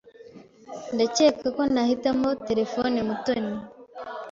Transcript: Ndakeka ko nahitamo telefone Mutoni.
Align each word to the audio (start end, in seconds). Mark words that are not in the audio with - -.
Ndakeka 0.93 1.45
ko 1.55 1.61
nahitamo 1.73 2.29
telefone 2.47 2.97
Mutoni. 3.07 3.53